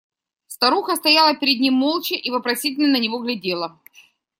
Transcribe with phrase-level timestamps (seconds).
[0.47, 3.79] Старуха стояла перед ним молча и вопросительно на него глядела.